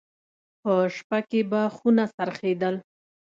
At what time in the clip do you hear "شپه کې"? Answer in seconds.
0.95-1.41